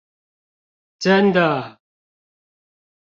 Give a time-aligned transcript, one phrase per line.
[0.97, 1.79] 真的！